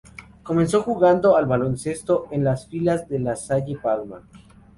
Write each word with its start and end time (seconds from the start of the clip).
Comenzó 0.41 0.81
jugando 0.81 1.35
al 1.37 1.45
baloncesto 1.45 2.27
en 2.31 2.43
las 2.43 2.65
filas 2.65 3.07
de 3.07 3.19
La 3.19 3.35
Salle 3.35 3.77
Palma. 3.77 4.23